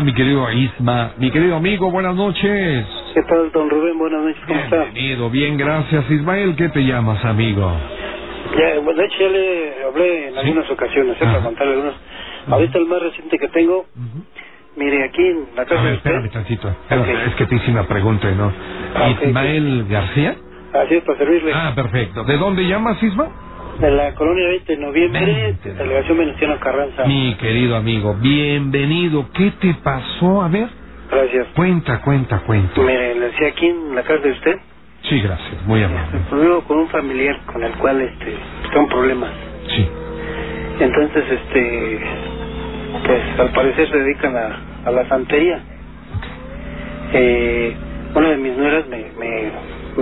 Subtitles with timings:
[0.00, 1.12] está, mi querido Isma?
[1.18, 2.86] Mi querido amigo, buenas noches.
[3.14, 3.98] ¿Qué tal, don Rubén?
[3.98, 4.76] Buenas noches, ¿cómo está?
[4.84, 6.10] Bienvenido, bien, gracias.
[6.10, 7.72] Ismael, ¿qué te llamas, amigo?
[8.58, 11.24] Ya, bueno, de hecho, ya le hablé en algunas ocasiones, ¿eh?
[11.24, 11.94] Para contarle algunos.
[12.48, 13.86] Ahorita el más reciente que tengo,
[14.76, 16.68] mire, aquí en la A casa ver, de espérame usted, tantito.
[16.68, 17.28] Espérame, Ok.
[17.28, 18.52] Es que te hice una pregunta, ¿no?
[18.94, 20.36] Ah, Ismael García.
[20.72, 22.24] así es, para servirle, Ah, perfecto.
[22.24, 23.28] ¿De dónde llamas, Isma?
[23.80, 27.04] De la colonia 20 de noviembre, 20 de delegación Venustiano Carranza.
[27.06, 29.30] Mi querido amigo, bienvenido.
[29.32, 30.42] ¿Qué te pasó?
[30.42, 30.68] A ver,
[31.10, 31.46] Gracias.
[31.56, 32.80] cuenta, cuenta, cuenta.
[32.80, 34.56] Mire, le decía aquí en la casa de usted,
[35.02, 36.20] Sí, gracias, muy amable.
[36.30, 38.34] vivo con un familiar con el cual, este,
[38.72, 39.30] tengo problemas.
[39.74, 39.88] Sí.
[40.80, 42.00] Entonces, este,
[43.06, 45.60] pues al parecer se dedican a, a la santería.
[47.12, 47.76] Eh,
[48.14, 49.52] una de mis nueras me, me,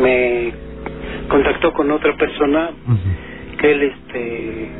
[0.02, 0.52] me
[1.28, 2.97] contactó con otra persona Ujú.
[3.59, 4.70] Que él, este,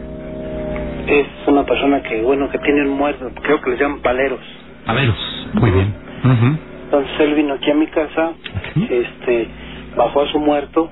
[1.21, 4.41] es una persona que, bueno, que tiene un muerto, creo que le llaman paleros.
[4.87, 5.95] A veros, muy bien.
[6.85, 8.33] Entonces él vino aquí a mi casa,
[8.89, 9.49] este,
[9.97, 10.91] bajó a su muerto,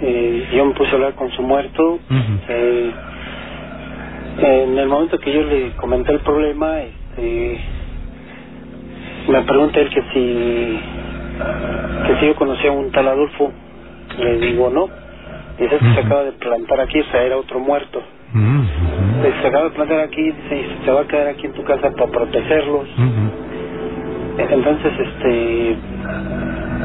[0.00, 2.00] eh, yo me puse a hablar con su muerto.
[2.48, 2.92] Eh,
[4.38, 7.60] en el momento que yo le comenté el problema, este,
[9.28, 10.80] me pregunta él que si,
[12.06, 13.52] que si yo conocía a un tal Adolfo.
[14.18, 15.03] Le digo no.
[15.58, 18.02] Dice que se acaba de plantar aquí, o sea, era otro muerto.
[19.22, 21.90] Dice, se acaba de plantar aquí, dice, se va a quedar aquí en tu casa
[21.92, 22.88] para protegerlos.
[24.50, 25.76] Entonces, este,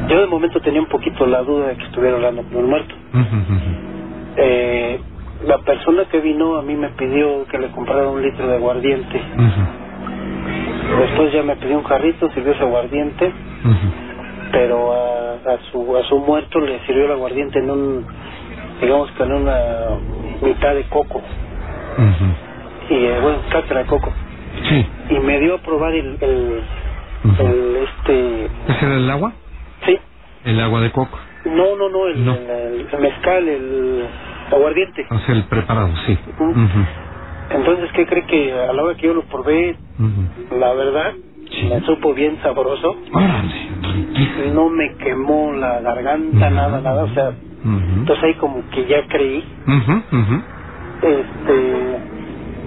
[0.10, 2.96] yo de momento tenía un poquito la duda de que estuviera hablando con un muerto.
[4.38, 5.00] Eh,
[5.48, 9.20] la persona que vino a mí me pidió que le comprara un litro de aguardiente.
[11.00, 13.32] Después ya me pidió un jarrito, sirvió ese aguardiente,
[14.52, 18.06] pero a, a su a su muerto le sirvió el aguardiente en un,
[18.82, 19.56] digamos en una
[20.42, 21.22] mitad de coco.
[22.90, 24.12] Y eh, bueno, cáscara de coco.
[24.70, 24.86] Sí.
[25.10, 26.64] Y me dio a probar el, el,
[27.84, 29.34] este, ¿Ese era el agua?
[29.86, 29.98] sí,
[30.46, 31.18] El agua de coco.
[31.46, 32.34] no, no, no, el, No.
[32.34, 34.06] el- el mezcal, el
[34.52, 35.06] aguardiente.
[35.10, 36.18] O sea, el preparado, sí.
[37.52, 39.76] Entonces, ¿qué cree que a la hora que yo lo probé,
[40.58, 41.14] la verdad,
[41.52, 41.66] Sí.
[41.68, 42.96] me supo bien sabroso?
[43.12, 43.70] Órale,
[44.54, 47.32] no me quemó la garganta, nada, nada, o sea,
[47.64, 49.44] Entonces ahí como que ya creí,
[51.02, 52.00] este,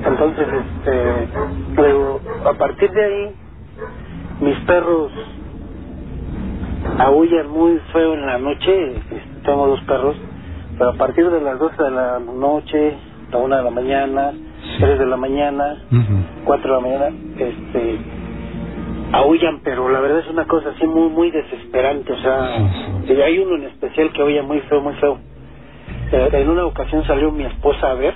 [0.04, 1.28] entonces, este,
[1.76, 3.36] luego, a partir de ahí,
[4.40, 5.12] mis perros
[6.98, 10.16] aullan muy feo en la noche, este, tengo dos perros,
[10.78, 12.98] pero a partir de las 12 de la noche,
[13.32, 14.76] la 1 de la mañana, Sí.
[14.80, 16.44] 3 de la mañana, Ujú.
[16.44, 17.06] 4 de la mañana,
[17.38, 17.98] este,
[19.12, 22.48] aullan, pero la verdad es una cosa así muy, muy desesperante, o sea,
[23.06, 25.18] Sí, y hay uno en especial que aulla muy feo, muy feo.
[26.12, 28.14] Eh, en una ocasión salió mi esposa a ver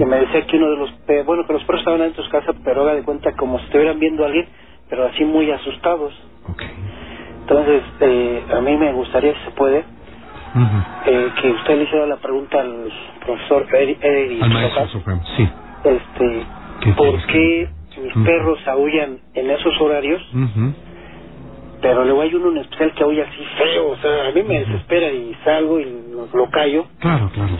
[0.00, 2.28] y me decía que uno de los pe- bueno que los perros estaban dentro de
[2.28, 4.46] su casa pero haga de cuenta como si estuvieran viendo a alguien
[4.88, 6.12] pero así muy asustados
[7.40, 9.84] entonces eh, a mí me gustaría si se puede
[11.06, 12.92] eh, que usted le hiciera la pregunta al
[13.24, 14.40] profesor Eri, Eri
[15.36, 15.48] sí.
[15.84, 16.46] este
[16.80, 17.68] ¿Qué por qué
[18.14, 18.24] Ujú.
[18.24, 20.22] perros aullan en esos horarios.
[21.82, 24.60] Pero luego hay uno en especial que aulla así feo o sea a mí me
[24.60, 27.52] desespera y salgo y lo, lo callo Claro, claro,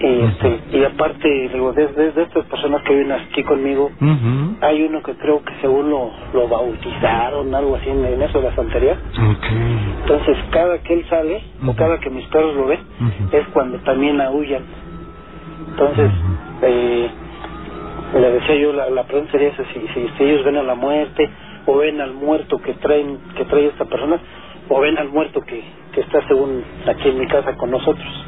[0.00, 3.90] y este y aparte digo desde de estas personas que viven aquí conmigo.
[4.60, 8.48] Hay uno que creo que según lo, lo bautizaron, algo así en, en eso de
[8.50, 8.92] la santería.
[8.94, 9.46] Ok.
[10.02, 12.80] Entonces, cada que él sale, o cada que mis perros lo ven,
[13.32, 14.62] es cuando también aullan.
[15.70, 16.10] Entonces,
[16.62, 17.08] eh,
[18.14, 20.74] le decía yo, la, la pregunta sería esa, si, si, si ellos ven a la
[20.74, 21.30] muerte,
[21.66, 24.20] o ven al muerto que traen que trae esta persona,
[24.68, 28.26] o ven al muerto que, que está según aquí en mi casa con nosotros.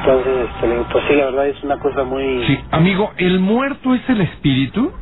[0.00, 2.44] Entonces, este, pues sí, la verdad es una cosa muy...
[2.44, 4.92] Sí, amigo, ¿el muerto es el espíritu?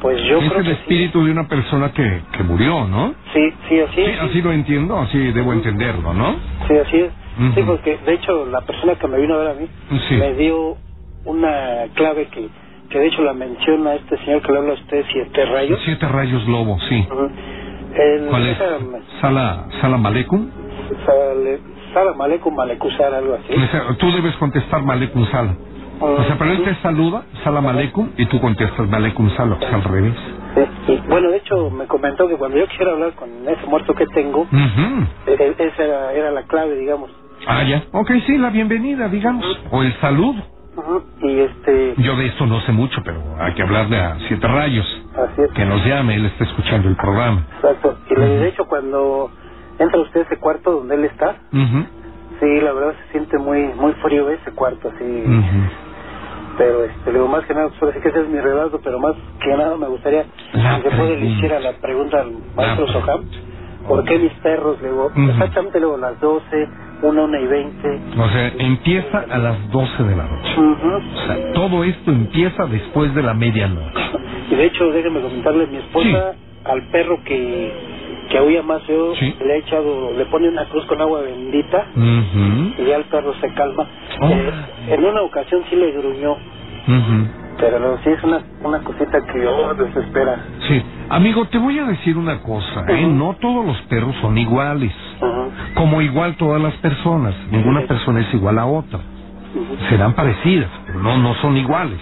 [0.00, 3.14] Pues yo es creo el que espíritu de una persona que, que murió, ¿no?
[3.34, 3.50] sí.
[3.50, 4.20] Sí, sí, así Sí, es.
[4.20, 6.36] así lo entiendo, así debo entenderlo, ¿no?
[6.68, 7.12] Sí, así es.
[7.54, 7.66] Sí, Ujú.
[7.72, 9.68] porque de hecho la persona que me vino a ver a mí
[10.08, 10.14] Sí.
[10.16, 10.76] me dio
[11.24, 12.48] una clave que,
[12.90, 15.80] que de hecho la menciona este señor que le habla a usted, Siete Rayos.
[15.84, 17.06] Siete rayos lobo, sí.
[17.10, 17.30] Ujú.
[17.94, 18.56] El, ¿Cuál es?
[18.60, 20.50] esa- Sala, Sala Malecum.
[21.06, 21.60] Sale-
[21.92, 23.54] Sala Malekum Malekusar, algo así.
[23.98, 25.56] Tú debes contestar Malecum Sala.
[26.00, 29.82] O sea, pero él te saluda, Sala Malecum, y tú contestas Malecum Sala, pues al
[29.82, 30.14] revés.
[30.86, 34.06] Y, bueno, de hecho me comentó que cuando yo quisiera hablar con ese muerto que
[34.06, 35.06] tengo, Ujú.
[35.26, 37.10] e- e- esa era, era la clave, digamos.
[37.46, 37.82] Ah, ya.
[37.92, 39.44] Ok, sí, la bienvenida, digamos.
[39.70, 40.42] O el saludo.
[41.20, 44.86] Y este, Yo de esto no sé mucho, pero hay que hablarle a Siete Rayos.
[45.14, 45.52] así es.
[45.52, 47.46] Que nos llame, él está escuchando el programa.
[47.56, 47.98] Exacto.
[48.10, 49.30] Y le- de hecho cuando
[49.78, 51.86] entra usted a ese cuarto donde él está, Ujú.
[52.40, 55.04] Sí, la verdad se siente muy muy frío ese cuarto, así.
[55.04, 55.68] Ujú.
[56.56, 59.50] Pero este, digo, más que nada, pues que ese es mi relato, pero más que
[59.56, 61.36] nada me gustaría La que se puede le pregunta.
[61.36, 63.24] hiciera la pregunta al maestro La Soham.
[63.88, 64.76] ¿Por qué mis perros?
[64.80, 65.30] Ujú.
[65.30, 66.68] exactamente luego las 12,
[67.02, 68.00] una, una y 20.
[68.18, 70.54] O sea, empieza a las 12 de la noche.
[70.58, 74.00] O sea, todo esto empieza después de la medianoche.
[74.50, 76.34] Y de hecho, déjeme comentarle, mi esposa
[76.64, 77.72] al perro que,
[78.30, 79.34] que aúlla más Sí.
[79.44, 81.86] le ha echado, le pone una cruz con agua bendita
[82.78, 83.86] y ya el perro se calma.
[84.20, 84.28] Oh.
[84.28, 84.50] Eh,
[84.88, 86.36] en una ocasión sí le gruñó,
[87.58, 90.44] pero luego sí es una, una cosita que oh, desespera.
[90.68, 93.06] Sí, amigo, te voy a decir una cosa, ¿eh?
[93.06, 94.92] No todos los perros son iguales.
[95.74, 97.34] Como igual todas las personas.
[97.50, 99.00] Ninguna persona es igual a otra.
[99.88, 101.98] Serán parecidas, pero no, no son iguales.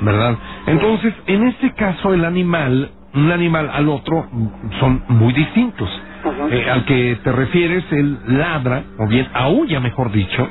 [0.00, 0.36] ¿Verdad?
[0.66, 4.26] Entonces, en este caso, el animal, un animal al otro,
[4.80, 5.88] son muy distintos.
[6.50, 10.48] Eh, al que te refieres, él ladra, o bien aúlla, mejor dicho,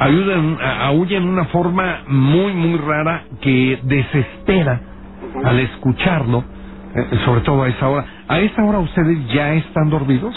[0.00, 4.80] aúlla en, a- aúlla en una forma muy, muy rara que desespera
[5.44, 6.44] al escucharlo,
[6.94, 8.04] eh, sobre todo a esa hora.
[8.28, 10.34] ¿A esa hora ustedes ya están dormidos?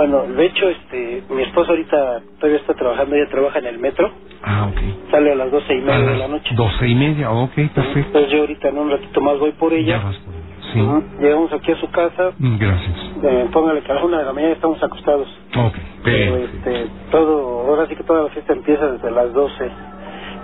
[0.00, 4.10] Bueno, de hecho, este, mi esposa ahorita todavía está trabajando, ella trabaja en el metro,
[4.42, 5.10] Ah, ok.
[5.10, 6.54] sale a las doce y media de la las noche.
[6.54, 7.98] doce y media, ok, perfecto.
[8.06, 9.98] Entonces yo ahorita en un ratito más voy por Ya ella.
[10.02, 10.44] vas por ella.
[10.72, 10.80] Sí.
[11.20, 12.96] Llegamos aquí a su casa, Mm, Gracias.
[13.24, 15.28] eh, póngale que a la una de la mañana estamos acostados.
[15.58, 19.70] Ok, Pero este, todo, ahora sí que toda la fiesta empieza desde las 12.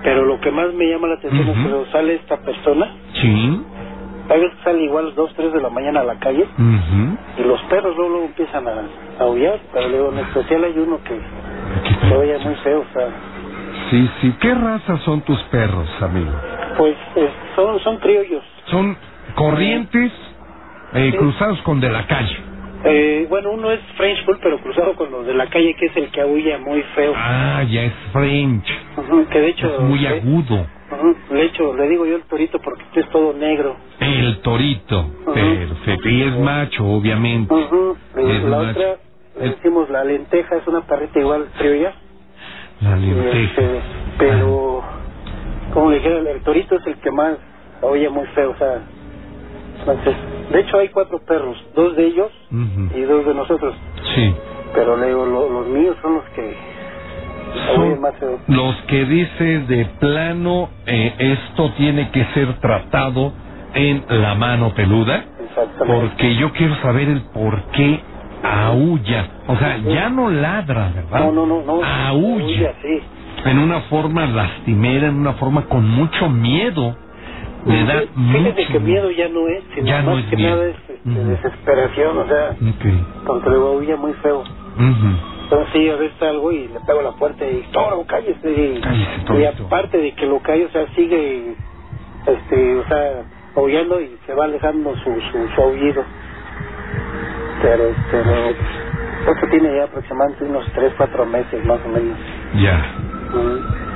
[0.05, 3.63] Pero lo que más me llama la atención es que cuando sale esta persona, Sí.
[4.29, 7.17] A veces sale igual 2, 3 de la mañana a la calle Ujú.
[7.39, 8.73] y los perros luego, luego empiezan a,
[9.21, 11.19] aullar, pero luego en especial hay uno que
[12.09, 13.09] se oye muy feo, o sea,
[13.91, 14.35] Sí, sí.
[14.41, 16.33] ¿Qué raza son tus perros, amigo?
[16.77, 18.43] pues eh, son, son criollos.
[18.67, 18.97] Son
[19.37, 20.13] corrientes
[20.95, 21.17] eh, Sí.
[21.17, 22.37] cruzados con de la calle.
[22.85, 25.97] Eh, bueno, uno es French Bull, pero cruzado con los de la calle, que es
[25.97, 27.13] el que aulla muy feo.
[27.17, 28.67] Ah, ya es French.
[28.97, 29.67] Ujú, que de hecho...
[29.67, 30.21] Es muy eh,
[31.31, 33.77] de hecho, le digo yo el torito porque es todo negro.
[34.01, 35.07] El torito.
[35.35, 36.09] Perfecto.
[36.09, 37.55] Y es macho, obviamente.
[37.55, 37.69] Eh,
[38.17, 38.71] Es la macho.
[38.81, 38.97] otra,
[39.41, 41.95] le decimos la lenteja, es una perrita igual criolla.
[42.81, 43.39] La lenteja.
[43.41, 43.81] este,
[44.19, 44.83] pero,
[45.75, 47.37] como le dijera, el torito es el que más
[47.83, 48.83] oye muy feo, o sea...
[49.81, 50.17] Entonces,
[50.51, 52.31] de hecho hay cuatro perros, dos de ellos
[52.97, 53.75] y dos de nosotros.
[54.15, 54.35] Sí.
[54.75, 56.57] Pero le digo, lo- los míos son los que
[57.75, 57.99] Son
[58.49, 63.33] los que dices de plano, eh, esto tiene que ser tratado
[63.75, 65.25] en la mano peluda.
[65.87, 68.01] Porque yo quiero saber el por qué
[68.43, 69.27] aúlla.
[69.47, 71.21] O sea, ya no ladra, ¿verdad?
[71.21, 71.85] No, no, no, no.
[71.85, 72.73] Aúlla.
[72.83, 73.01] sí.
[73.45, 76.97] En una forma lastimera, en una forma con mucho miedo.
[77.67, 80.57] Le da Fíjate mucho que miedo ya no es, sino Ya no es que miedo.
[80.57, 83.27] nada es este, desesperación, o sea, Ok.
[83.27, 84.41] porque le aúlla muy feo.
[84.41, 85.36] Ujú.
[85.47, 88.51] Entonces sí, a veces algo y le pego la puerta y toro, cállese.
[88.51, 91.55] Y, Cállese, y aparte de que lo cae, o sea, sigue,
[92.27, 93.23] este, o sea,
[93.55, 96.05] aullando y se va alejando su, su, su aullido.
[97.63, 102.19] Pero, este, no, esto tiene ya aproximadamente unos 3, 4 meses más o menos.
[102.61, 102.85] Ya.
[103.33, 103.87] Mm.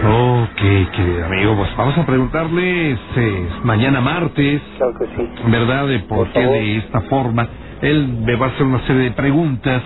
[0.00, 5.28] Ok, querido amigo, pues vamos a preguntarle eh, mañana martes, Claro que sí.
[5.48, 5.86] ¿verdad?
[5.88, 6.54] De por, Por qué favor.
[6.56, 7.48] de esta forma.
[7.80, 9.82] Él me va a hacer una serie de preguntas.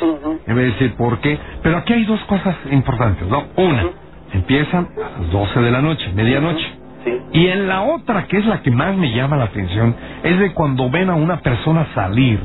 [0.61, 1.39] A decir por qué.
[1.63, 3.45] Pero aquí hay dos cosas importantes, ¿no?
[3.57, 3.85] Una,
[4.33, 6.67] empiezan a las 12 de la noche, medianoche.
[7.05, 7.13] Sí.
[7.33, 10.53] Y en la otra, que es la que más me llama la atención, es de
[10.53, 12.39] cuando ven a una persona salir,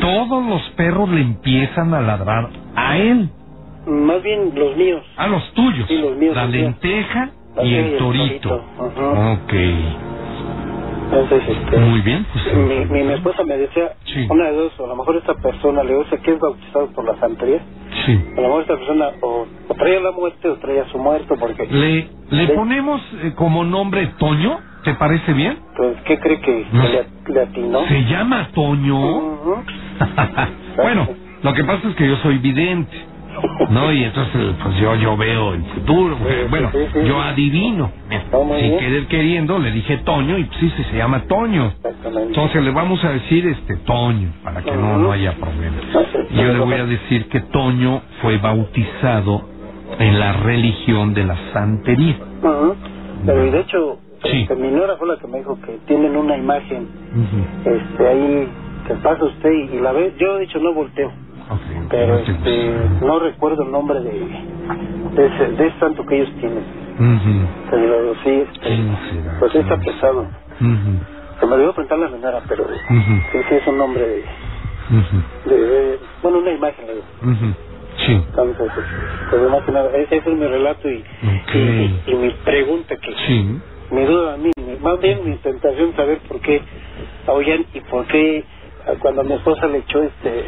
[0.00, 3.28] todos los perros le empiezan a ladrar a él,
[3.86, 5.02] Más bien los míos.
[5.16, 5.86] a los tuyos.
[5.88, 7.30] Sí, los míos, La los lenteja
[7.62, 8.48] y el y el torito.
[8.76, 9.32] torito.
[9.32, 9.52] Ok.
[11.12, 12.26] Entonces, este, Muy bien.
[12.32, 14.26] Pues, mi, mi, mi esposa me decía, Sí.
[14.30, 17.04] una de dos, o a lo mejor esta persona, le dice que es bautizado por
[17.04, 17.62] la santería,
[18.06, 18.12] Sí.
[18.36, 21.66] a lo mejor esta persona o, o traía la muerte o traía su muerto, porque,
[21.66, 22.52] ¿Le, le Sí.
[22.54, 24.60] ponemos eh, como nombre Toño?
[24.82, 25.58] ¿Te parece bien?
[25.76, 26.82] pues, ¿qué cree que No.
[26.84, 27.80] le, le atinó?
[27.86, 28.98] ¿Se llama Toño?
[29.16, 29.54] Ujú.
[30.76, 31.08] bueno,
[31.42, 32.96] lo que pasa es que yo soy vidente,
[33.70, 33.92] ¿no?
[33.92, 36.16] Y entonces, pues yo, yo veo el futuro.
[36.18, 36.98] Sí, sí, bueno, sí, sí.
[37.06, 37.90] yo adivino.
[38.60, 41.72] Sin querer queriendo, le dije Toño y pues sí, sí, se llama Toño.
[42.28, 44.98] Entonces le vamos a decir este Toño, para que no, Ujú.
[45.02, 45.76] no haya problema.
[45.92, 49.48] No Y Yo le voy a decir que Toño fue bautizado
[49.98, 52.16] en la religión de la santería.
[52.42, 52.76] Ujú.
[53.24, 56.36] Pero y de hecho, este, mi nuera fue la que me dijo que tienen una
[56.36, 57.70] imagen Ujú.
[57.70, 58.48] este ahí
[58.86, 61.12] que pasa usted y, y la ve, yo de hecho no volteo.
[61.90, 64.10] Pero no te este no recuerdo el nombre de
[65.14, 66.64] de ese, de ese santo que ellos tienen
[66.98, 67.48] Ujú.
[67.70, 68.78] pero sí este,
[69.40, 70.20] pues está ¿Quién pesado
[70.60, 71.00] Ujú.
[71.40, 73.22] se me olvidó preguntar la señora pero Ujú.
[73.32, 74.24] sí sí es un nombre de,
[75.46, 76.86] de, de- bueno una imagen.
[78.06, 78.12] Sí.
[78.12, 78.72] Entonces,
[79.30, 81.54] pues más que nada, ese es mi relato y, Ok.
[81.54, 83.60] y, y mi pregunta que Sí.
[83.90, 86.62] mi duda a mí, más bien mi tentación saber por qué
[87.26, 88.44] aullan y por qué
[89.00, 90.44] cuando mi esposa le echó este...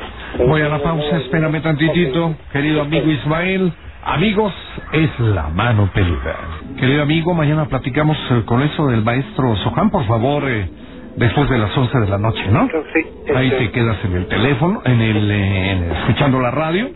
[0.46, 3.72] Voy a la pausa, espérame tantitito, querido amigo Ismael.
[4.06, 4.52] Amigos,
[4.92, 6.36] es la mano peluda.
[6.78, 10.68] Querido amigo, mañana platicamos eh, con eso del maestro Sohan, por favor, eh,
[11.16, 12.68] después de las 11 de la noche, ¿no?
[12.92, 16.90] Sí, Ahí este, te quedas en el teléfono, en el, eh, en- escuchando la radio,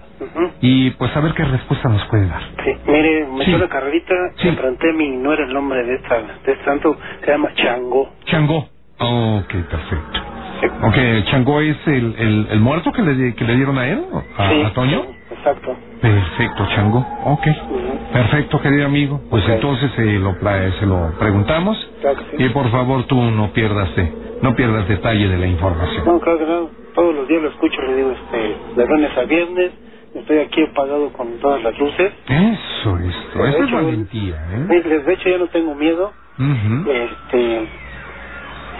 [0.60, 2.42] y pues a ver qué respuesta nos puede dar.
[2.64, 3.50] Sí, mire, me Sí.
[3.52, 4.48] echó una carrerita, Sí.
[4.48, 8.12] a mí, no era el nombre de esta, de este santo, se llama Chango.
[8.26, 8.68] Chango.
[9.00, 10.27] Ok, perfecto.
[10.60, 10.66] Sí.
[10.66, 14.04] Ok, Chango es el, el, el muerto que le, que le dieron a él,
[14.36, 15.02] a, Sí, a Toño.
[15.02, 15.76] sí, exacto.
[16.00, 16.98] Perfecto, Chango.
[17.24, 17.46] Ok.
[17.70, 17.98] Ujú.
[18.12, 19.22] Perfecto, querido amigo.
[19.30, 19.50] Pues Ok.
[19.50, 21.92] entonces se lo, pla- se lo preguntamos.
[22.00, 22.44] Claro sí.
[22.44, 24.12] Y por favor tú no pierdas de,
[24.42, 26.04] no pierdas detalle de la información.
[26.06, 29.24] No, claro que no, todos los días lo escucho, le digo, este, de lunes a
[29.24, 29.72] viernes,
[30.14, 32.12] estoy aquí apagado con todas las luces.
[32.28, 34.66] Eso, esto, eso es hecho, valentía, ¿eh?
[35.06, 36.90] De hecho ya no tengo miedo, Ujú.
[36.90, 37.70] este, y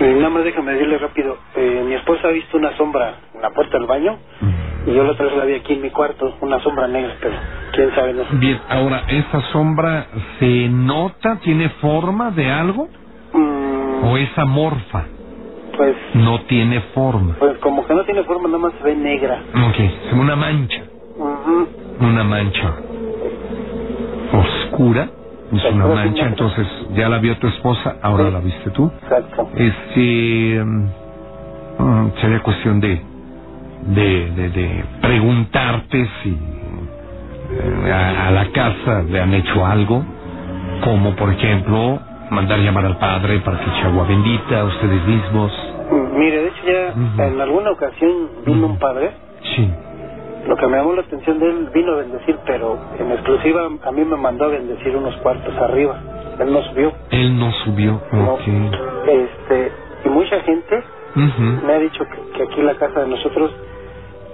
[0.00, 3.78] nada más déjame decirle rápido, eh, mi esposa ha visto una sombra en la puerta
[3.78, 4.18] del baño,
[4.86, 7.34] y yo la otra vez la vi aquí en mi cuarto, una sombra negra, pero
[7.72, 8.36] quién sabe, no sé.
[8.36, 10.06] Bien, ahora, ¿esa sombra
[10.38, 12.88] se nota, tiene forma de algo?
[13.32, 15.06] Mm, ¿O es amorfa?
[15.76, 17.36] pues, No tiene forma.
[17.38, 19.42] pues como que no tiene forma, nada más se ve negra.
[19.68, 20.82] Ok, es una mancha.
[21.16, 21.68] Ujú.
[22.00, 22.74] Una mancha
[24.32, 25.10] oscura.
[25.52, 28.30] Es una Oscura, mancha, entonces ya la vio tu esposa, ahora Sí.
[28.32, 28.90] la viste tú.
[29.02, 29.48] Exacto.
[29.56, 30.88] Este, mm,
[31.78, 33.00] mm, sería cuestión de,
[33.86, 36.30] de, de, de preguntarte si
[37.50, 40.04] eh, a, a la casa le han hecho algo,
[40.84, 41.98] como por ejemplo
[42.30, 45.50] mandar llamar al padre para que eche agua bendita a ustedes mismos.
[45.90, 48.10] Mm, Mire, de hecho ya en alguna ocasión
[48.44, 49.12] vino un padre,
[49.56, 49.70] Sí.
[50.48, 53.92] Lo que me llamó la atención de él vino a bendecir, pero en exclusiva a
[53.92, 56.00] mí me mandó a bendecir unos cuartos arriba.
[56.40, 56.92] Él no subió.
[57.10, 58.00] Él no subió.
[58.12, 58.34] No.
[58.34, 58.40] Ok.
[59.06, 59.72] Este,
[60.06, 60.82] y mucha gente
[61.66, 63.54] me ha dicho que, que aquí la casa de nosotros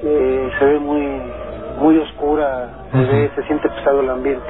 [0.04, 1.04] eh, se ve muy
[1.80, 4.47] muy oscura, se, ve, se siente pesado el ambiente.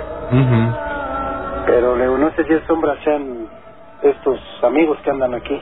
[1.64, 3.46] Pero le digo, no sé si es sombra sean
[4.02, 5.58] estos amigos que andan aquí.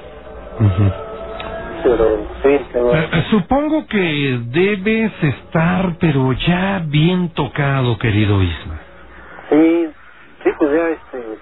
[1.82, 8.80] Pero sí, digo, Eh, eh, supongo que debes estar, pero ya bien tocado, querido Isma.
[9.50, 9.88] sí,
[10.44, 11.38] sí, pues ya este,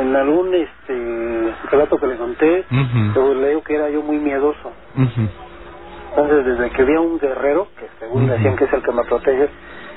[0.00, 2.64] en algún este relato que le conté,
[3.14, 4.72] luego le digo que era yo muy miedoso.
[4.96, 5.28] Ujú.
[6.10, 8.32] Entonces, desde que vi a un guerrero, que según Ujú.
[8.32, 9.48] decían que es el que me protege,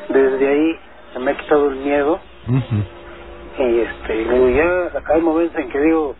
[0.10, 0.80] desde ahí
[1.20, 2.20] me ha quitado el miedo
[3.58, 6.16] y este, digo, ya acá hay momentos en que digo,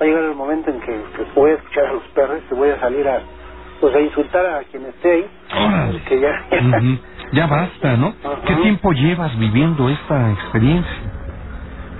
[0.00, 2.54] va a llegar el momento en que, que voy a escuchar a los perros y
[2.54, 3.20] voy a salir a,
[3.80, 5.26] pues a insultar a quien esté ahí,
[5.66, 5.92] Órale.
[5.98, 6.20] porque
[7.32, 8.14] ya, basta, ¿no?
[8.46, 10.92] ¿Qué tiempo llevas viviendo esta experiencia?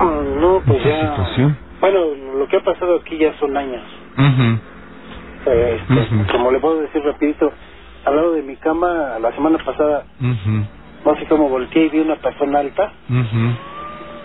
[0.00, 1.58] no, pues Esta ya, situación.
[1.80, 1.98] bueno,
[2.38, 3.82] lo que ha pasado aquí ya son años.
[5.46, 7.50] Eh, este, como le puedo decir rapidito,
[8.04, 10.04] al lado de mi cama, la semana pasada,
[11.04, 12.92] no sé cómo volteé y vi una persona alta,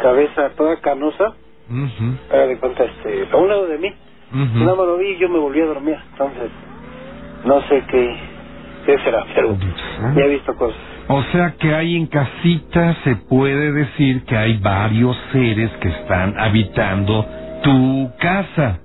[0.01, 1.33] cabeza toda canosa,
[1.69, 2.17] Ujú.
[2.31, 3.87] haga de cuenta, este, a un lado de mí.
[4.31, 4.59] Ujú.
[4.65, 5.97] Nada más lo vi y yo me volví a dormir.
[6.11, 6.51] Entonces,
[7.45, 8.15] no sé qué,
[8.85, 9.57] qué será, pero
[10.15, 10.77] ya he visto cosas.
[11.07, 16.35] O sea que hay en casita, se puede decir que hay varios seres que están
[16.39, 17.25] habitando
[17.63, 18.79] tu casa.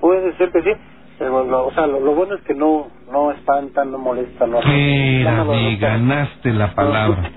[0.00, 0.70] Puede ser que sí.
[1.18, 4.50] Pero lo- o sea, lo, lo bueno es que no no espantan, no molestan.
[4.50, 7.30] No, Era, me ganaste la palabra.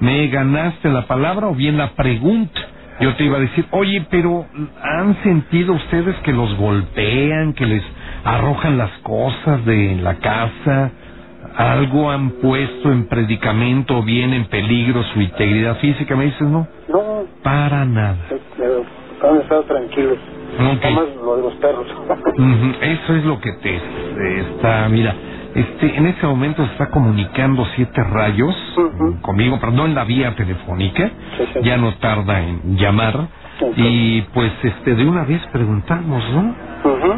[0.00, 2.60] Me ganaste la palabra o bien la pregunta.
[3.00, 4.46] Yo te iba a decir, oye, pero
[4.82, 7.82] ¿han sentido ustedes que los golpean, que les
[8.24, 10.90] arrojan las cosas de la casa?
[11.56, 16.16] ¿Algo han puesto en predicamento o bien en peligro su integridad física?
[16.16, 18.16] Me dices, no, No, para nada.
[18.56, 18.82] pero
[19.30, 20.18] han estado tranquilos.
[20.54, 20.82] Ok.
[20.84, 21.86] Nada más lo de los perros.
[22.80, 25.14] Eso es lo que te eh, está, mira,
[25.56, 28.54] este, en ese momento se está comunicando siete rayos
[29.22, 31.60] conmigo, pero no en la vía telefónica, Sí, sí.
[31.62, 33.28] ya no tarda en llamar
[33.76, 36.54] y pues este de una vez preguntamos, ¿no?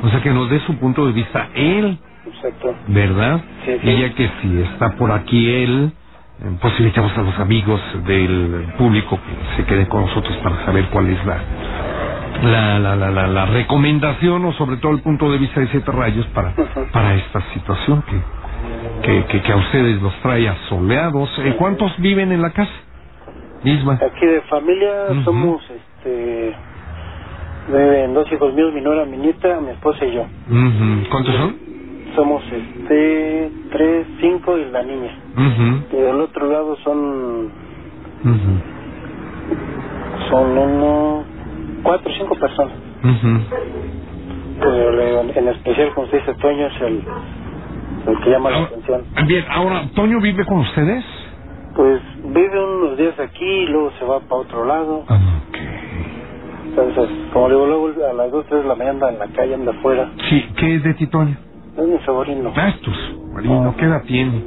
[0.03, 2.75] O sea que nos dé su punto de vista él, Exacto.
[2.89, 3.41] ¿verdad?
[3.65, 3.73] Sí.
[3.83, 5.93] Y ya que si está por aquí él,
[6.41, 10.85] eh, pues invitamos a los amigos del público que se queden con nosotros para saber
[10.91, 11.39] cuál es la
[12.43, 15.91] la, la, la, la, la recomendación o sobre todo el punto de vista de siete
[15.91, 16.55] rayos para,
[16.93, 18.21] para esta situación que,
[19.03, 21.31] que, que, que a ustedes los trae asoleados.
[21.39, 22.73] Eh, ¿Cuántos viven en la casa?
[23.63, 23.95] Misma.
[23.95, 26.55] Aquí de familia somos, este,
[27.69, 30.25] viven dos hijos míos, mi nuera, mi nieta, mi esposa y yo.
[31.11, 31.69] ¿Cuántos son?
[32.15, 35.13] somos este tres, cinco y la niña.
[35.93, 37.51] Y del otro lado son
[40.31, 41.25] son uno,
[41.83, 42.73] cuatro, cinco personas.
[43.03, 43.45] mhm
[44.61, 47.05] Pero le- en especial, como usted dice, Toño es el,
[48.09, 49.05] el que llama la Ahora- atención.
[49.27, 51.05] Bien, ahora, ¿Toño vive con ustedes?
[51.77, 54.97] Pues vive unos días aquí y luego se va para otro lado.
[55.01, 55.59] Ok.
[56.67, 59.27] Entonces, como le digo, luego a las dos, tres de la mañana anda en la
[59.37, 60.11] calle, anda afuera.
[60.29, 61.37] Sí, ¿qué es de ti, Toño?
[61.77, 64.43] Es mi sobrino, Ah, es tu sobrino, ¿qué edad tiene?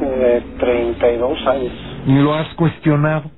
[0.00, 1.72] eh, 32 años.
[2.06, 3.30] ¿Y lo has cuestionado?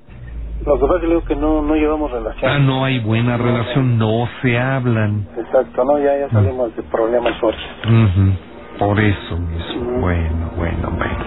[0.65, 2.51] Lo que pasa es que digo que no, no llevamos relación.
[2.51, 5.27] Ah, no hay buena relación, no se hablan.
[5.37, 7.63] Exacto, no, ya, ya salimos de problemas fuertes.
[7.85, 8.31] Ujú,
[8.77, 9.81] Por eso mismo.
[9.91, 10.01] Ujú.
[10.01, 11.25] Bueno, bueno, bueno.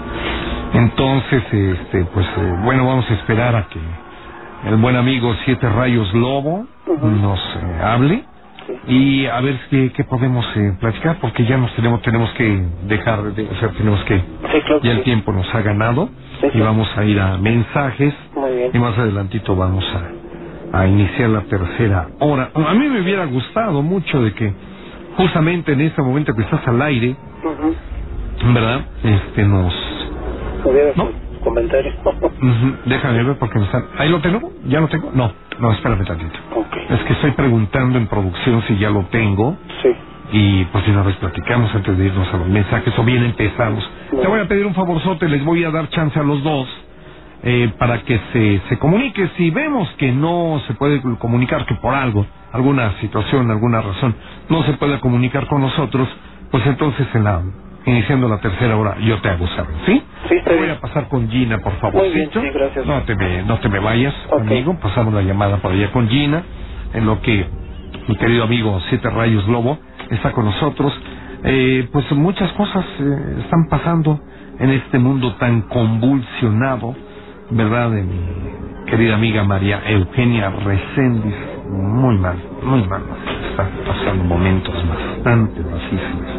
[0.75, 3.81] Entonces, este, pues, eh, bueno, vamos a esperar a que
[4.69, 6.67] el buen amigo Siete Rayos Lobo
[7.03, 8.25] nos eh, hable
[8.67, 8.73] Sí.
[8.89, 13.23] y a ver qué, qué podemos eh, platicar, porque ya nos tenemos, tenemos que dejar,
[13.35, 15.05] de, o sea, tenemos que, Sí, claro ya el sí.
[15.05, 16.09] tiempo nos ha ganado
[16.41, 18.15] Sí, y vamos a ir a mensajes
[18.45, 18.71] Muy bien.
[18.75, 19.85] y más adelantito vamos
[20.73, 22.51] a, a iniciar la tercera hora.
[22.55, 24.53] A mí me hubiera gustado mucho de que
[25.17, 28.53] justamente en este momento que estás al aire, Ujú.
[28.55, 28.81] ¿verdad?
[29.03, 29.75] Este nos...
[30.97, 31.09] No.
[31.43, 31.93] comentario.
[32.05, 33.85] Ujú, Déjame ver porque me están...
[33.99, 34.51] ¿Ahí lo tengo?
[34.67, 35.11] ¿Ya lo tengo?
[35.15, 36.39] No, no, espérame tantito.
[36.55, 36.77] ok.
[36.91, 39.91] Es que estoy preguntando en producción si ya lo tengo Sí.
[40.33, 43.89] y pues de una vez platicamos antes de irnos a los mensajes o bien empezamos.
[44.11, 46.67] Te voy a pedir un favorzote, les voy a dar chance a los dos
[47.45, 49.29] eh, para que se, se comunique.
[49.39, 54.17] Si vemos que no se puede comunicar, que por algo, alguna situación, alguna razón,
[54.51, 56.09] no se puede comunicar con nosotros,
[56.51, 57.43] pues entonces en la,
[57.87, 60.03] iniciando la tercera hora yo te hago saber, ¿sí?
[60.29, 62.03] Sí, está Te voy a pasar con Gina, por favor.
[62.03, 62.87] Muy bien, sí, gracias.
[62.87, 64.41] No te me, no te me vayas, Ok.
[64.43, 64.79] amigo.
[64.81, 66.45] Pasamos la llamada por allá con Gina,
[66.95, 67.47] en lo que
[68.09, 69.79] mi querido amigo Siete Rayos Lobo
[70.11, 70.93] está con nosotros.
[71.45, 74.21] Eh, pues muchas cosas eh, están pasando
[74.61, 76.95] en este mundo tan convulsionado,
[77.55, 77.91] ¿verdad?
[77.93, 78.21] De mi
[78.91, 81.35] querida amiga María Eugenia Reséndiz.
[81.71, 83.03] Muy mal, muy mal.
[83.51, 86.31] Está pasando momentos bastante difíciles.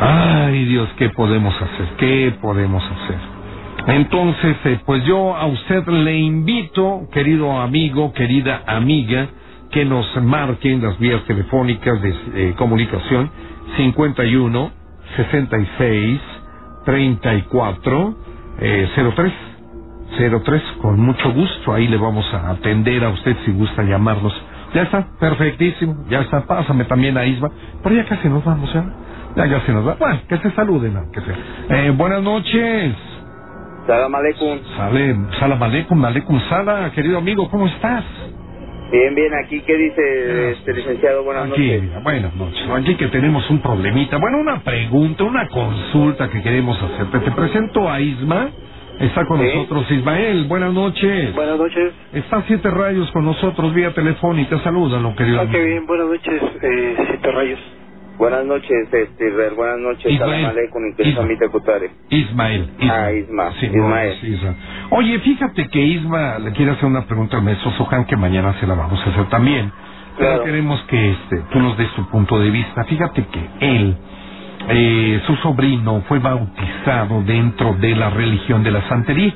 [0.00, 1.86] Ay, Dios, ¿qué podemos hacer?
[1.96, 3.18] ¿Qué podemos hacer?
[3.86, 9.28] Entonces, eh, pues yo a usted le invito, querido amigo, querida amiga,
[9.70, 13.30] que nos marquen las vías telefónicas de eh, comunicación
[13.76, 14.70] 51
[15.16, 16.20] 66
[16.84, 18.16] 34
[18.60, 19.51] eh, 03
[20.16, 24.32] 03 con mucho gusto ahí le vamos a atender a usted si gusta llamarnos
[24.74, 27.50] ya está perfectísimo ya está pásame también a Isma
[27.82, 28.84] pero ya casi nos vamos ya
[29.36, 31.36] ya casi nos va bueno que se saluden aunque sea
[31.70, 32.94] eh, buenas noches
[33.86, 34.58] Salam aleikum.
[34.76, 38.04] Sale, salam aleikum, aleikum sala, querido amigo, ¿cómo estás?
[38.92, 41.24] Bien, bien, aquí, ¿qué dice este licenciado?
[41.24, 41.82] Buenas Aquí, noches.
[41.82, 42.62] mira, buenas noches.
[42.70, 47.18] Aquí que tenemos un problemita, bueno, una pregunta, una consulta que queremos hacerte.
[47.20, 48.50] Te presento a Isma,
[49.00, 49.46] está con Sí.
[49.46, 51.34] nosotros Ismael, buenas noches.
[51.34, 51.92] Buenas noches.
[52.12, 55.86] Está siete rayos con nosotros vía telefónica, salúdalo, querido Ah, qué bien.
[55.86, 57.60] Buenas noches, eh, Siete Rayos.
[58.18, 60.12] Buenas noches, este, Ver, buenas noches.
[60.12, 60.30] Ismael.
[60.42, 61.22] Salam aleikum y que Isma.
[61.22, 61.90] Samita Kutare.
[62.10, 62.70] Ismael.
[62.88, 64.18] Ah, Isma, Sí, Ismael.
[64.22, 64.54] no, Isma.
[64.90, 68.66] Oye, fíjate que Isma le quiere hacer una pregunta al maestro Sohan que mañana se
[68.66, 69.72] la vamos a hacer también.
[70.18, 72.84] Pero queremos que este, tú nos des tu punto de vista.
[72.84, 73.96] Fíjate que él,
[74.68, 79.34] eh, su sobrino, fue bautizado dentro de la religión de la santería.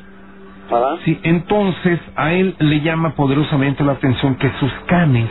[1.05, 5.29] Sí, entonces a él le llama poderosamente la atención que sus canes,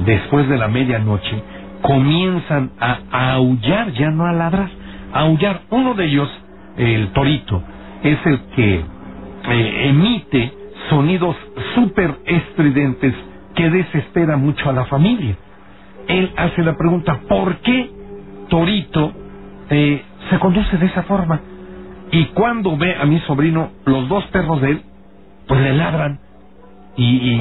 [0.00, 1.42] después de la medianoche,
[1.82, 4.68] comienzan a aullar, ya no a ladrar,
[5.12, 5.62] a aullar.
[5.70, 6.28] Uno de ellos,
[6.76, 7.62] el torito,
[8.02, 10.52] es el que eh, emite
[10.90, 11.36] sonidos
[11.74, 13.14] súper estridentes
[13.54, 15.36] que desespera mucho a la familia.
[16.08, 17.90] Él hace la pregunta, ¿por qué
[18.48, 19.12] Torito
[19.70, 21.42] eh, se conduce de esa forma?
[22.10, 24.82] Y cuando ve a mi sobrino, los dos perros de él,
[25.48, 26.20] pues le ladran.
[26.96, 27.38] Y,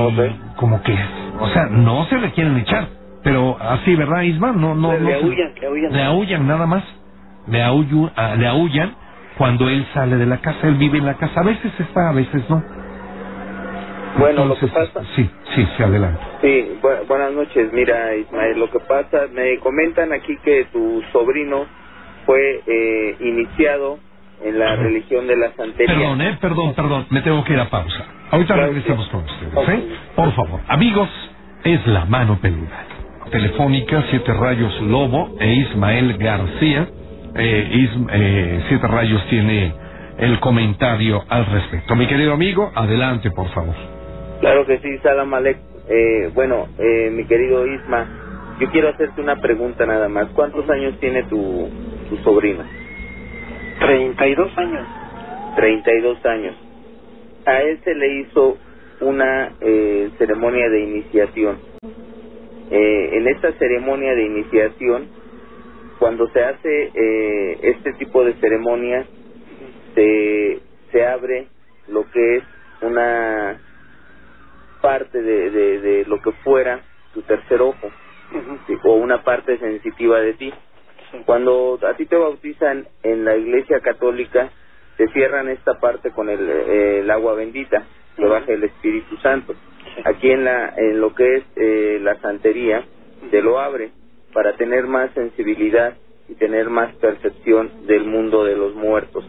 [0.55, 0.97] como que,
[1.39, 2.88] o sea, no se le quieren echar.
[3.23, 4.51] Pero así, ¿verdad, Isma?
[4.51, 5.93] No, no, le, no le se- aullan, le aullan.
[5.93, 6.83] le aullan nada más.
[7.47, 8.95] Le, aullu- ah, le aullan
[9.38, 10.67] cuando él sale de la casa.
[10.67, 11.39] Él vive en la casa.
[11.41, 12.63] A veces está, a veces no.
[14.17, 15.01] Bueno, lo que pasa...
[15.15, 16.21] Sí, sí, sí, adelante.
[16.41, 17.63] Sí, bu- buenas noches.
[17.73, 21.65] Mira, Ismael, lo que pasa, me comentan aquí que tu sobrino
[22.25, 23.99] fue eh, iniciado
[24.43, 24.83] en la Ajá.
[24.83, 25.95] religión de la santería.
[25.95, 27.05] Perdón, eh, perdón, perdón.
[27.09, 28.05] Me tengo que ir a pausa.
[28.31, 29.69] Ahorita regresamos con ustedes.
[29.69, 29.83] ¿eh?
[30.15, 30.59] Por favor.
[30.67, 31.09] Amigos,
[31.63, 32.86] es la mano peluda.
[33.31, 36.88] Telefónica, Siete Rayos Lobo e Ismael García.
[37.36, 39.73] Eh, eh, Siete Rayos tiene
[40.17, 41.95] el comentario al respecto.
[41.95, 43.75] Mi querido amigo, adelante, por favor.
[44.41, 45.63] Claro que sí, Salam aleikum.
[45.89, 48.05] Eh, bueno, eh, mi querido Isma,
[48.59, 50.27] yo quiero hacerte una pregunta nada más.
[50.33, 51.69] ¿Cuántos años tiene tu,
[52.13, 52.63] tu sobrino?
[53.80, 54.88] 32 años.
[55.56, 56.56] 32 años.
[57.45, 58.58] A él se le hizo
[59.02, 61.58] una eh, ceremonia de iniciación.
[62.69, 65.08] Eh, en esta ceremonia de iniciación,
[65.99, 69.06] cuando se hace eh, este tipo de ceremonia,
[69.95, 70.60] se,
[70.91, 71.47] se abre
[71.88, 72.43] lo que es
[72.82, 73.60] una
[74.82, 76.80] parte de, de, de lo que fuera
[77.13, 77.89] tu tercer ojo
[78.84, 80.54] o una parte sensitiva de ti.
[81.26, 84.49] Cuando a ti te bautizan en la iglesia católica,
[84.97, 87.84] te cierran esta parte con el, el agua bendita,
[88.15, 89.56] que baja el Espíritu Santo.
[90.06, 92.84] Aquí en, la, en lo que es eh, la santería,
[93.32, 93.91] te lo abre
[94.34, 95.95] para tener más sensibilidad
[96.28, 99.23] y tener más percepción del mundo de los muertos.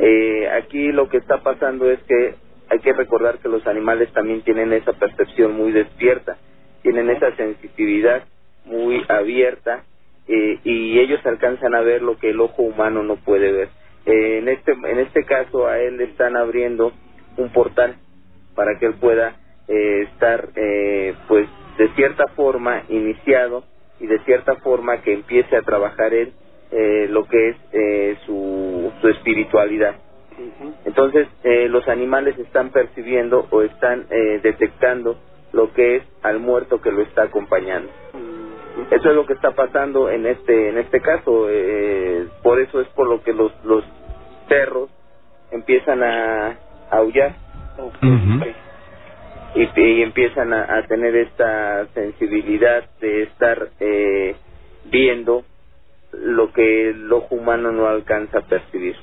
[0.00, 2.34] eh, aquí lo que está pasando es que
[2.68, 6.36] hay que recordar que los animales también tienen esa percepción muy despierta,
[6.82, 8.24] tienen esa sensitividad
[8.64, 9.84] muy abierta
[10.28, 13.68] eh, y ellos alcanzan a ver lo que el ojo humano no puede ver.
[14.06, 16.92] Eh, en este en este caso a él le están abriendo
[17.36, 17.96] un portal
[18.54, 19.36] para que él pueda
[19.68, 23.64] eh, estar eh, pues de cierta forma iniciado
[24.00, 26.32] y de cierta forma que empiece a trabajar él
[26.72, 29.96] eh, lo que es eh, su, su espiritualidad.
[30.84, 35.18] Entonces eh, los animales están percibiendo o están eh, detectando
[35.52, 37.92] lo que es al muerto que lo está acompañando.
[38.90, 41.48] Eso es lo que está pasando en este en este caso.
[41.50, 43.84] eh, por eso es por lo que los los
[44.48, 44.90] perros
[45.50, 46.48] empiezan a,
[46.90, 47.34] a aullar
[49.54, 54.34] y, y empiezan a, a tener esta sensibilidad de estar eh,
[54.84, 55.44] viendo
[56.12, 58.96] lo que el ojo humano no alcanza a percibir.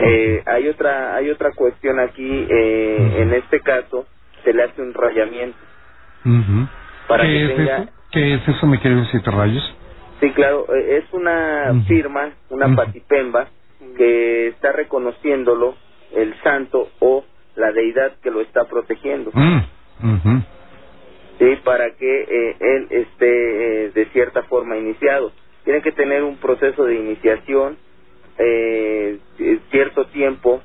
[0.00, 4.06] Eh, hay otra hay otra cuestión aquí eh, en este caso
[4.44, 5.58] se le hace un rayamiento
[7.08, 7.93] para ¿Qué que es tenga eso?
[8.14, 9.74] ¿Qué es eso, mi querido Siete Rayos?
[10.20, 13.48] sí claro eh, es una firma una patipemba
[13.96, 15.74] que está reconociéndolo
[16.14, 17.24] el santo o
[17.56, 19.32] la deidad que lo está protegiendo.
[19.34, 20.38] Mm,
[21.40, 25.32] sí para que eh, él esté eh, de cierta forma iniciado.
[25.64, 27.76] Tiene que tener un proceso de iniciación
[28.38, 29.18] eh,
[29.72, 30.62] cierto tiempo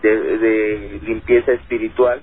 [0.00, 2.22] de, de limpieza espiritual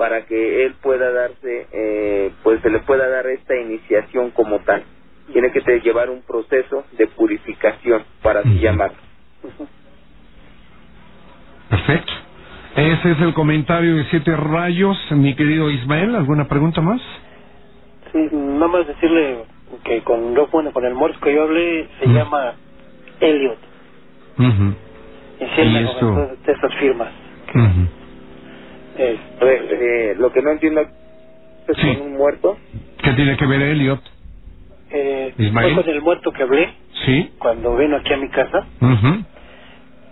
[0.00, 4.82] para que él pueda darse eh, pues se le pueda dar esta iniciación como tal
[5.30, 8.96] tiene que te- llevar un proceso de purificación para así llamarlo
[11.68, 12.12] Perfecto.
[12.76, 16.14] Ese es el comentario de Siete Rayos, mi querido Ismael.
[16.16, 17.00] ¿Alguna pregunta más?
[18.12, 19.44] Sí, nada más decirle
[19.84, 22.14] que con bueno, con el muerto que yo hablé se Mm.
[22.14, 22.54] llama
[23.20, 23.58] Elliot.
[25.38, 26.00] Sí, él ¿Y me esto?
[26.00, 27.08] comentó de esas firmas.
[27.54, 27.99] ujú.
[29.00, 31.96] A ver, eh, lo que no entiendo es Sí.
[31.96, 32.58] con un muerto
[33.02, 34.00] ¿Qué tiene que ver Elliot?
[34.90, 36.68] eh, fue con el muerto que hablé
[37.06, 37.32] Sí.
[37.38, 38.66] cuando vino aquí a mi casa.
[38.80, 39.24] Ujú.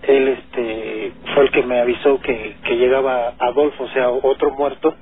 [0.02, 4.94] Él este, fue el que me avisó que, que llegaba Adolfo, o sea, otro muerto,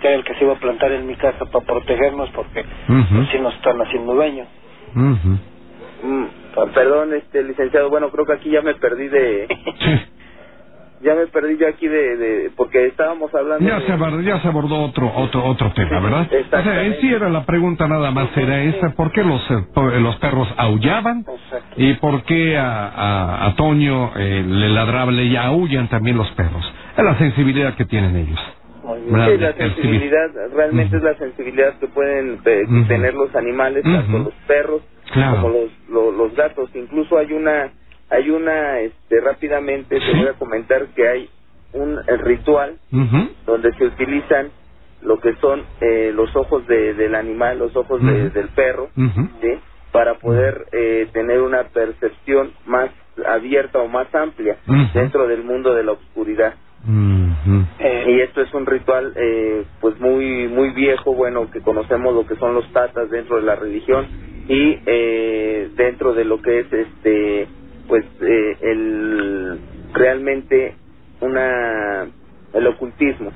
[0.00, 3.24] que era el que se iba a plantar en mi casa para protegernos porque Ujú.
[3.32, 4.46] si nos están haciendo daño.
[6.02, 6.24] Mm,
[6.58, 9.46] ah, perdón este licenciado bueno creo que aquí ya me perdí de
[9.78, 10.00] Sí.
[11.00, 14.40] Ya me perdí yo aquí de, de porque estábamos hablando Ya de- se, abordó, ya
[14.40, 16.28] se abordó otro otro otro tema, ¿verdad?
[16.32, 20.00] O sea, en sí era la pregunta nada más, era esa, ¿por qué los, eh,
[20.00, 21.24] los perros aullaban?
[21.76, 26.64] ¿Y por qué a, a, a Toño eh, le ladraba, le aullan también los perros?
[26.96, 28.40] Es la sensibilidad que tienen ellos.
[29.10, 34.82] La sensibilidad, realmente es la sensibilidad que pueden eh, tener los animales, tanto los perros
[35.12, 35.42] Claro.
[35.42, 36.70] como los, lo- los gatos.
[36.74, 37.70] Incluso hay una,
[38.10, 41.30] hay una, este, rápidamente te voy a comentar que hay
[41.72, 42.76] un ritual
[43.46, 44.50] donde se utilizan
[45.02, 48.88] lo que son eh, los ojos de, del animal, los ojos de- del perro,
[49.92, 52.90] para poder eh, tener una percepción más
[53.26, 54.56] abierta o más amplia
[54.94, 56.54] dentro del mundo de la oscuridad.
[58.06, 62.36] Y esto es un ritual eh, pues muy muy viejo, bueno, que conocemos lo que
[62.36, 64.06] son los tatas dentro de la religión
[64.48, 67.48] y eh, dentro de lo que es este
[67.88, 69.60] pues eh, el
[69.92, 70.74] realmente
[71.20, 72.06] una
[72.52, 73.30] el ocultismo.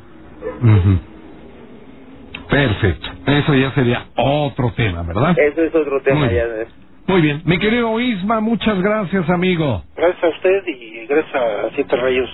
[2.48, 3.08] Perfecto.
[3.26, 5.36] Eso ya sería otro tema, ¿verdad?
[5.38, 6.44] Eso es otro tema Muy ya.
[7.06, 7.42] Muy bien.
[7.44, 9.82] Mi querido Isma, muchas gracias, amigo.
[9.96, 12.30] gracias a usted y gracias a Siete Rayos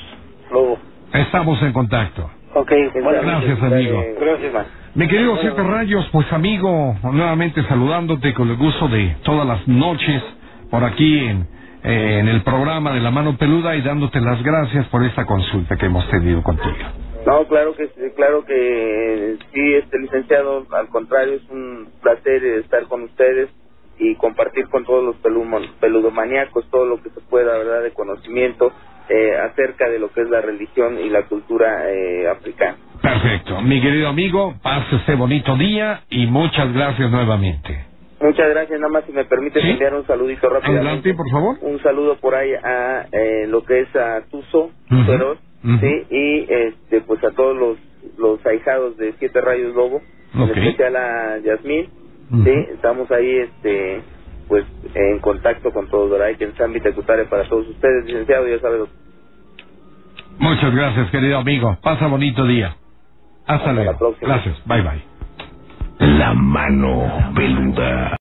[0.50, 0.78] Lobo.
[1.12, 2.30] Estamos en contacto.
[2.54, 4.04] Ok, bueno, Gracias, amigo.
[4.18, 4.48] Gracias.
[4.48, 4.66] Isma.
[4.94, 10.22] Mi querido Siete Rayos, pues amigo, nuevamente saludándote con el gusto de todas las noches
[10.70, 11.46] por aquí en,
[11.86, 15.76] eh, en el programa de La Mano Peluda y dándote las gracias por esta consulta
[15.76, 16.74] que hemos tenido contigo.
[17.24, 22.88] No, claro que sí, claro que sí, este licenciado, al contrario, es un placer estar
[22.88, 23.50] con ustedes
[23.98, 25.16] y compartir con todos los
[25.80, 28.72] peludomaníacos todo lo que se pueda, ¿verdad?, de conocimiento
[29.08, 32.78] eh, acerca de lo que es la religión y la cultura eh, africana.
[33.00, 33.62] Perfecto.
[33.62, 37.95] Mi querido amigo, pase este bonito día y muchas gracias nuevamente.
[38.20, 39.70] Muchas gracias, nada más si me permite ¿Sí?
[39.70, 40.80] enviar un saludito rápidamente.
[40.88, 41.56] Adelante, por favor.
[41.62, 44.24] Un saludo por ahí a eh, lo que es a
[45.06, 45.78] Feroz, ujú.
[45.80, 47.78] sí, y este pues a todos los
[48.18, 50.02] los ahijados de Siete Rayos Lobo, Ok.
[50.34, 51.90] en especial a Yasmín,
[52.32, 52.44] Ujú.
[52.44, 54.02] sí, estamos ahí este
[54.48, 56.30] pues en contacto con todos, ¿verdad?
[56.30, 58.86] Y que en San Vitacutare para todos ustedes, licenciado, ya sabe
[60.38, 61.78] Muchas gracias, querido amigo.
[61.82, 62.76] Pasa bonito día.
[63.46, 63.92] Hasta Hasta luego.
[63.92, 64.32] la próxima.
[64.34, 64.64] Gracias.
[64.66, 65.15] Bye bye.
[66.00, 68.16] La mano peluda.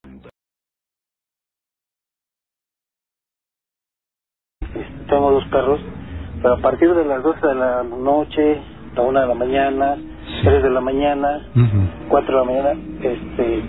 [5.10, 5.82] tengo dos perros,
[6.42, 8.62] pero a partir de las 12 de la noche,
[8.96, 10.42] la 1 de la mañana, Sí.
[10.46, 12.10] 3 de la mañana, Ujú.
[12.10, 13.64] 4 de la mañana, este,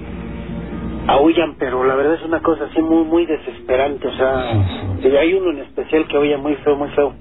[1.09, 4.65] aullan, pero la verdad es una cosa así muy, muy desesperante, o sea,
[5.03, 7.15] Sí, hay uno en especial que aúlla muy feo, muy feo.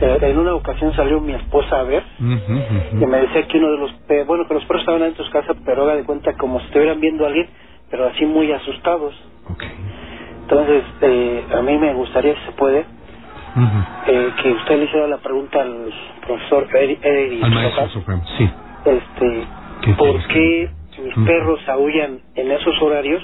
[0.00, 3.78] Eh, en una ocasión salió mi esposa a ver y me decía que uno de
[3.78, 6.32] los perros, bueno, que los perros estaban dentro de su casa, pero haga de cuenta
[6.36, 7.48] como si estuvieran viendo a alguien,
[7.90, 9.14] pero así muy asustados.
[10.42, 12.86] Entonces, eh, a mí me gustaría, si se puede,
[14.06, 15.92] eh, que usted le hiciera la pregunta al
[16.26, 18.22] profesor Eri, Eri Al maestro Rojas, supremo.
[18.38, 18.50] Sí.
[18.84, 19.46] este,
[19.82, 20.70] ¿Qué ¿por qué
[21.04, 23.22] mis perros aullan en esos horarios?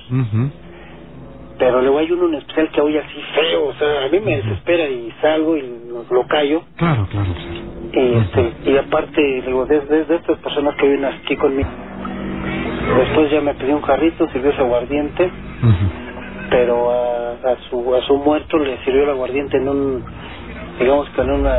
[1.58, 4.36] Pero luego hay uno en especial que aulla así feo, o sea, a mí me
[4.36, 6.62] desespera y salgo y lo, lo callo.
[6.76, 7.66] Claro, claro, claro.
[7.92, 11.68] Y, este, y aparte, digo, desde de, estas personas que viven aquí conmigo,
[12.98, 15.30] después ya me pidió un jarrito, sirvió ese aguardiente,
[16.50, 20.04] pero a, a su a su muerto le sirvió el aguardiente en un,
[20.78, 21.56] digamos que en una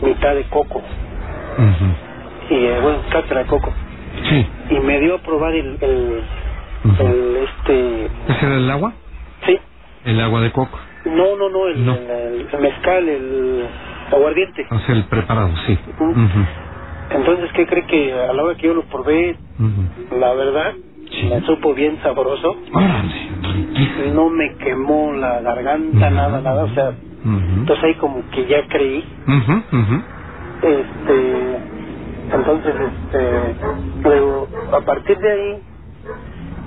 [0.00, 0.80] mitad de coco,
[2.50, 3.72] y eh, bueno, cátedra de coco,
[4.28, 4.46] Sí.
[4.70, 6.22] y me dio a probar el, el
[7.42, 8.92] este, ¿Ese era el agua?
[10.08, 10.78] El agua de coco.
[11.04, 11.94] no, no, no, el, No.
[11.94, 13.66] el- el mezcal, el
[14.10, 14.66] aguardiente.
[14.70, 15.78] O sea, el preparado, sí.
[17.10, 19.36] Entonces, ¿qué cree que a la hora que yo lo probé,
[20.18, 20.72] la verdad,
[21.10, 21.26] Sí.
[21.26, 22.56] me supo bien sabroso?
[22.72, 24.12] Órale.
[24.14, 26.92] No me quemó la garganta, nada, nada, o sea,
[27.24, 29.04] entonces ahí como que ya creí,
[30.62, 31.60] este,
[32.32, 33.56] entonces, este,
[34.02, 35.62] luego, a partir de ahí,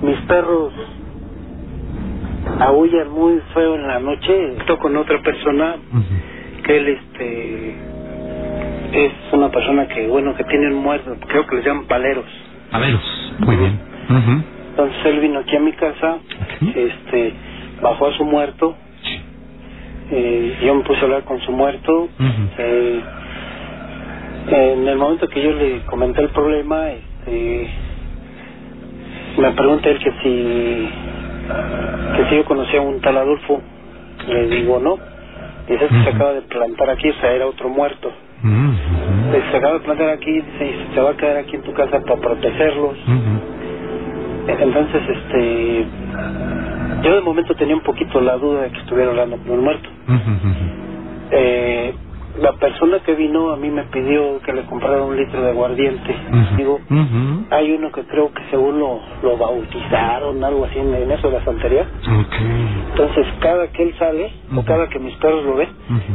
[0.02, 0.72] mis perros
[2.66, 5.76] aullan muy feo en la noche, estoy con otra persona
[6.64, 7.74] que él, este,
[8.92, 12.26] es una persona que, bueno, que tiene un muerto, creo que les llaman paleros.
[12.70, 13.34] A veros.
[13.40, 13.80] Muy bien.
[14.70, 16.18] Entonces él vino aquí a mi casa,
[16.74, 17.34] este,
[17.82, 18.76] bajó a su muerto,
[20.10, 22.08] eh, yo me puse a hablar con su muerto.
[22.58, 23.00] Eh,
[24.48, 27.70] en el momento que yo le comenté el problema, este,
[29.38, 30.88] me pregunta él que si,
[32.16, 33.60] que si yo conocía a un tal Adolfo.
[34.28, 34.96] Le digo no.
[35.68, 38.10] Dice "Es que se acaba de plantar aquí, o sea, era otro muerto.
[39.32, 41.72] Dice, se acaba de plantar aquí, dice, y se va a quedar aquí en tu
[41.72, 42.96] casa para protegerlos.
[44.48, 45.84] Entonces, este,
[47.02, 49.88] yo de momento tenía un poquito la duda de que estuviera hablando con un muerto.
[51.30, 51.94] Eh,
[52.40, 56.14] la persona que vino a mí me pidió que le comprara un litro de aguardiente.
[56.56, 56.80] Digo,
[57.50, 61.38] hay uno que creo que según lo, lo bautizaron, algo así en, en eso de
[61.38, 61.82] la santería.
[61.82, 62.34] Ok.
[62.90, 65.68] Entonces, cada que él sale, o cada que mis perros lo ven,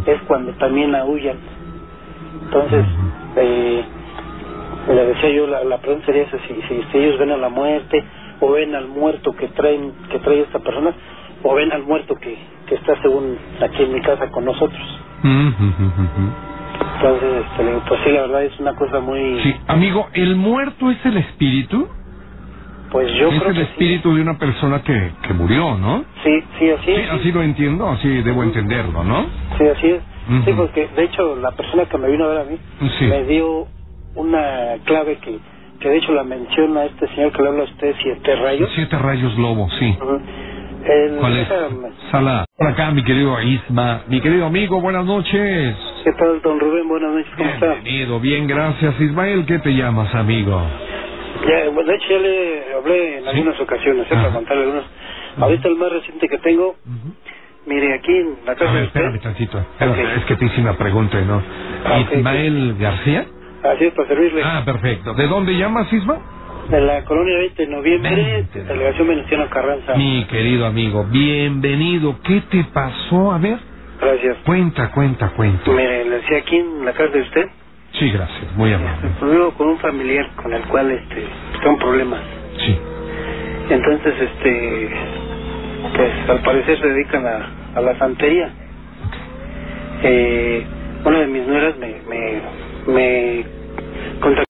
[0.08, 1.38] es cuando también aullan.
[2.46, 2.86] Entonces,
[3.36, 3.84] eh,
[4.90, 7.50] le decía yo, la, la pregunta sería esa, si, si, si ellos ven a la
[7.50, 8.04] muerte,
[8.40, 10.94] o ven al muerto que traen que trae esta persona,
[11.44, 15.00] o ven al muerto que, que está según aquí en mi casa con nosotros.
[16.96, 19.40] Entonces, este, pues sí, la verdad es una cosa muy...
[19.42, 21.88] Sí, amigo, ¿el muerto es el espíritu?
[22.92, 26.06] Pues yo es creo el que espíritu de una persona que, que murió, ¿no?
[26.24, 26.40] sí.
[26.42, 27.10] Sí, sí, así Sí, es.
[27.12, 29.26] así lo entiendo, así debo entenderlo, ¿no?
[29.58, 30.02] Sí, así es.
[30.46, 30.58] Sí, Ujú.
[30.64, 32.58] porque de hecho la persona que me vino a ver a mí
[33.00, 33.06] Sí.
[33.06, 33.68] me dio
[34.16, 35.40] una clave que,
[35.80, 38.70] que de hecho la menciona este señor que le habla a usted, Siete Rayos.
[38.76, 39.98] Siete rayos lobo, sí.
[40.02, 40.22] Ujú.
[40.88, 41.48] El- ¿Cuál es?
[42.12, 42.46] Sala.
[42.58, 44.04] Por acá, mi querido Isma.
[44.08, 45.76] Mi querido amigo, buenas noches.
[46.04, 46.88] ¿Qué tal, don Rubén?
[46.88, 47.68] Buenas noches, ¿cómo está?
[47.74, 49.00] Bienvenido, bien, gracias.
[49.00, 50.62] Ismael, ¿qué te llamas, amigo?
[51.48, 53.30] Ya, bueno, de hecho ya le hablé en ¿Sí?
[53.30, 54.10] algunas ocasiones, ¿eh?
[54.16, 54.86] para contarle algunos.
[55.40, 57.14] Ahorita el más reciente que tengo, Ujú.
[57.68, 59.60] mire, aquí en la A casa ver, de espérame usted, tantito.
[59.60, 60.18] Espérame, Ok.
[60.18, 61.44] Es que te hice una pregunta, ¿no?
[61.86, 63.26] Ah, Ismael García.
[63.64, 65.14] así es, para servirle, Ah, perfecto.
[65.14, 66.18] ¿De dónde llamas, Isma?
[66.70, 69.96] De la colonia 20 de noviembre, 20 de delegación Venustiano Carranza.
[69.96, 72.20] Mi querido amigo, bienvenido.
[72.24, 73.32] ¿Qué te pasó?
[73.32, 73.58] A ver,
[74.02, 74.38] Gracias.
[74.46, 75.72] cuenta, cuenta, cuenta.
[75.72, 77.48] Mire, le decía aquí en la casa de usted,
[77.94, 79.10] Sí, gracias, muy amable.
[79.22, 81.26] Vivo con un familiar con el cual este
[81.64, 82.20] tengo problemas.
[82.60, 82.78] Sí.
[83.70, 84.90] Entonces, este,
[85.96, 88.50] pues al parecer se dedican a, a la santería.
[90.04, 90.66] Eh,
[91.06, 92.42] una de mis nueras me, me,
[92.94, 93.46] me
[94.20, 94.46] contactó